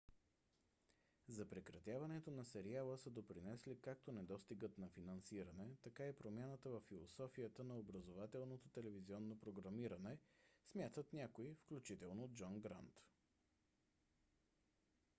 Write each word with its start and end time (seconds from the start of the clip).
за 1.27 1.45
прекратяването 1.49 2.31
на 2.31 2.45
сериала 2.45 2.97
са 2.97 3.09
допринесли 3.09 3.79
както 3.81 4.11
недостигът 4.11 4.77
на 4.77 4.89
финансиране 4.89 5.67
така 5.83 6.07
и 6.07 6.15
промяната 6.15 6.69
във 6.69 6.83
философията 6.83 7.63
на 7.63 7.77
образователното 7.77 8.69
телевизионно 8.69 9.39
програмиране 9.39 10.17
смятат 10.71 11.13
някои 11.13 11.55
включително 11.55 12.27
джон 12.33 12.59
грант 12.61 13.01